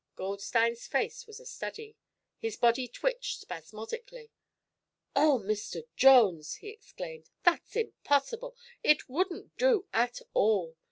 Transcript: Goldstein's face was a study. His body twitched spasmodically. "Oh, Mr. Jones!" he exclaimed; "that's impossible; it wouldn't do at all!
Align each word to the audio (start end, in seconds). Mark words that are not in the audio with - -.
Goldstein's 0.15 0.87
face 0.87 1.27
was 1.27 1.39
a 1.39 1.45
study. 1.45 1.95
His 2.39 2.57
body 2.57 2.87
twitched 2.87 3.41
spasmodically. 3.41 4.31
"Oh, 5.15 5.37
Mr. 5.45 5.83
Jones!" 5.95 6.55
he 6.55 6.69
exclaimed; 6.69 7.29
"that's 7.43 7.75
impossible; 7.75 8.55
it 8.81 9.07
wouldn't 9.07 9.55
do 9.59 9.85
at 9.93 10.19
all! 10.33 10.75